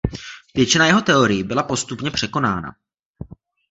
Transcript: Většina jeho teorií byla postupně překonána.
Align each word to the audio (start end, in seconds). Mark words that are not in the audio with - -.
Většina 0.55 0.85
jeho 0.85 1.01
teorií 1.01 1.43
byla 1.43 1.63
postupně 1.63 2.11
překonána. 2.11 2.71